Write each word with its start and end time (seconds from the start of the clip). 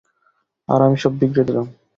আর 0.69 0.79
আমি 0.81 0.97
সব 0.97 1.13
বিগড়ে 1.19 1.43
দিলাম। 1.47 1.67